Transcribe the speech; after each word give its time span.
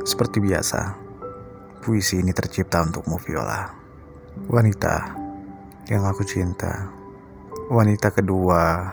Seperti 0.00 0.40
biasa, 0.40 0.96
puisi 1.84 2.24
ini 2.24 2.32
tercipta 2.32 2.80
untukmu 2.80 3.20
Viola. 3.20 3.68
Wanita 4.48 5.12
yang 5.92 6.08
aku 6.08 6.24
cinta. 6.24 6.88
Wanita 7.68 8.08
kedua 8.08 8.88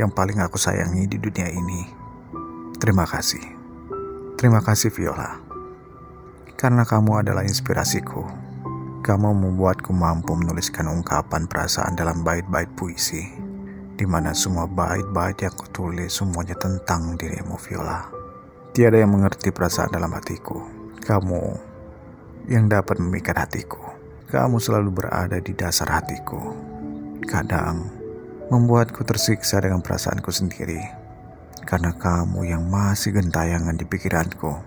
yang 0.00 0.08
paling 0.08 0.40
aku 0.40 0.56
sayangi 0.56 1.04
di 1.04 1.20
dunia 1.20 1.52
ini. 1.52 1.84
Terima 2.80 3.04
kasih. 3.04 3.44
Terima 4.40 4.64
kasih 4.64 4.88
Viola. 4.88 5.44
Karena 6.56 6.88
kamu 6.88 7.20
adalah 7.20 7.44
inspirasiku. 7.44 8.24
Kamu 9.04 9.28
membuatku 9.36 9.92
mampu 9.92 10.32
menuliskan 10.40 10.88
ungkapan 10.88 11.44
perasaan 11.44 11.92
dalam 12.00 12.24
bait-bait 12.24 12.72
puisi. 12.72 13.28
Di 13.92 14.08
mana 14.08 14.32
semua 14.32 14.64
bait-bait 14.64 15.36
yang 15.36 15.52
kutulis 15.52 16.16
semuanya 16.16 16.56
tentang 16.56 17.12
dirimu 17.20 17.60
Viola. 17.60 18.17
Tiada 18.78 18.94
yang 18.94 19.10
mengerti 19.10 19.50
perasaan 19.50 19.90
dalam 19.90 20.14
hatiku. 20.14 20.62
Kamu 21.02 21.42
yang 22.46 22.70
dapat 22.70 23.02
memikat 23.02 23.34
hatiku. 23.34 23.82
Kamu 24.30 24.62
selalu 24.62 24.94
berada 24.94 25.42
di 25.42 25.50
dasar 25.50 25.98
hatiku. 25.98 26.54
Kadang 27.26 27.90
membuatku 28.46 29.02
tersiksa 29.02 29.58
dengan 29.58 29.82
perasaanku 29.82 30.30
sendiri. 30.30 30.78
Karena 31.66 31.90
kamu 31.90 32.54
yang 32.54 32.70
masih 32.70 33.18
gentayangan 33.18 33.74
di 33.74 33.82
pikiranku. 33.82 34.62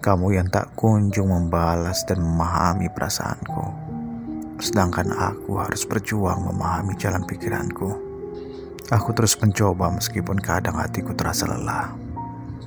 Kamu 0.00 0.32
yang 0.32 0.48
tak 0.48 0.72
kunjung 0.72 1.28
membalas 1.28 2.08
dan 2.08 2.24
memahami 2.24 2.88
perasaanku. 2.88 3.64
Sedangkan 4.56 5.12
aku 5.12 5.60
harus 5.60 5.84
berjuang 5.84 6.48
memahami 6.48 6.96
jalan 6.96 7.28
pikiranku. 7.28 7.92
Aku 8.88 9.12
terus 9.12 9.36
mencoba 9.36 9.92
meskipun 9.92 10.40
kadang 10.40 10.80
hatiku 10.80 11.12
terasa 11.12 11.44
lelah. 11.44 12.08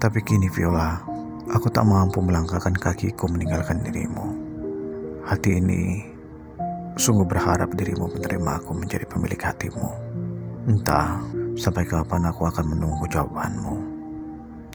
Tapi 0.02 0.20
kini 0.26 0.50
Viola, 0.50 0.98
aku 1.54 1.70
tak 1.70 1.86
mampu 1.86 2.20
melangkahkan 2.24 2.74
kakiku 2.74 3.30
meninggalkan 3.30 3.84
dirimu. 3.86 4.34
Hati 5.24 5.62
ini 5.62 6.04
sungguh 6.98 7.26
berharap 7.26 7.74
dirimu 7.74 8.10
menerima 8.12 8.52
aku 8.64 8.72
menjadi 8.74 9.06
pemilik 9.06 9.40
hatimu. 9.40 9.90
Entah 10.70 11.22
sampai 11.60 11.86
kapan 11.86 12.30
aku 12.30 12.48
akan 12.50 12.66
menunggu 12.74 13.06
jawabanmu. 13.10 13.76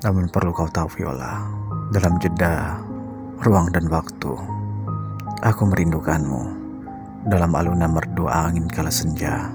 Namun 0.06 0.30
perlu 0.30 0.55
kau 0.55 0.70
tahu 0.70 0.86
Viola, 0.94 1.42
dalam 1.91 2.20
jeda, 2.22 2.78
ruang 3.42 3.74
dan 3.74 3.91
waktu, 3.91 4.33
aku 5.42 5.62
merindukanmu. 5.66 6.69
Dalam 7.27 7.50
alunan 7.50 7.91
merdu 7.91 8.30
angin 8.30 8.70
kala 8.70 8.94
senja, 8.94 9.50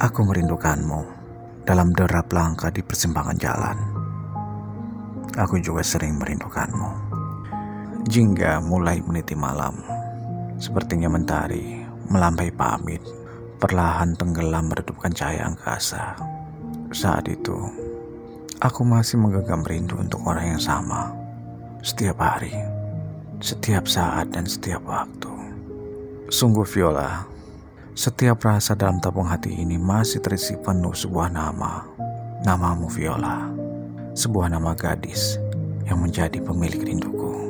aku 0.00 0.24
merindukanmu. 0.24 1.20
Dalam 1.68 1.92
derap 1.92 2.32
langkah 2.32 2.72
di 2.72 2.80
persimpangan 2.80 3.36
jalan, 3.36 3.99
aku 5.36 5.62
juga 5.62 5.84
sering 5.84 6.18
merindukanmu. 6.18 6.90
Jingga 8.08 8.64
mulai 8.64 9.04
meniti 9.04 9.36
malam, 9.36 9.78
sepertinya 10.56 11.12
mentari 11.12 11.80
melambai 12.10 12.50
pamit, 12.50 12.98
perlahan 13.62 14.18
tenggelam 14.18 14.66
meredupkan 14.66 15.14
cahaya 15.14 15.46
angkasa. 15.46 16.18
Saat 16.90 17.30
itu, 17.30 17.54
aku 18.58 18.82
masih 18.82 19.22
menggenggam 19.22 19.62
rindu 19.62 19.94
untuk 19.94 20.18
orang 20.26 20.58
yang 20.58 20.62
sama. 20.62 21.14
Setiap 21.86 22.18
hari, 22.18 22.50
setiap 23.38 23.86
saat 23.86 24.34
dan 24.34 24.42
setiap 24.44 24.82
waktu. 24.82 25.30
Sungguh 26.34 26.66
Viola, 26.66 27.24
setiap 27.94 28.42
rasa 28.42 28.74
dalam 28.74 28.98
tabung 28.98 29.30
hati 29.30 29.54
ini 29.54 29.78
masih 29.78 30.18
terisi 30.18 30.58
penuh 30.58 30.92
sebuah 30.92 31.30
nama. 31.30 31.86
Namamu 32.42 32.90
Viola, 32.90 33.59
sebuah 34.14 34.50
nama 34.50 34.74
gadis 34.74 35.38
yang 35.86 36.02
menjadi 36.02 36.38
pemilik 36.42 36.82
rinduku. 36.82 37.49